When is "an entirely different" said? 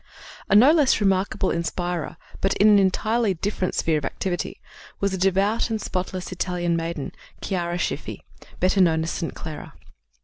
2.69-3.75